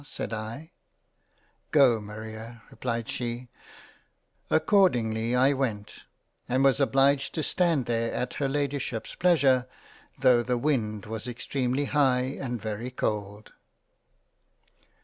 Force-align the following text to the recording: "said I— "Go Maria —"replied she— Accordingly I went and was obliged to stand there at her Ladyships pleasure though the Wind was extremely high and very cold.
"said 0.03 0.33
I— 0.33 0.71
"Go 1.71 2.01
Maria 2.01 2.63
—"replied 2.71 3.07
she— 3.07 3.49
Accordingly 4.59 5.35
I 5.35 5.53
went 5.53 6.05
and 6.49 6.63
was 6.63 6.79
obliged 6.79 7.35
to 7.35 7.43
stand 7.43 7.85
there 7.85 8.11
at 8.11 8.33
her 8.41 8.49
Ladyships 8.49 9.13
pleasure 9.13 9.67
though 10.17 10.41
the 10.41 10.57
Wind 10.57 11.05
was 11.05 11.27
extremely 11.27 11.85
high 11.85 12.35
and 12.41 12.59
very 12.59 12.89
cold. 12.89 13.51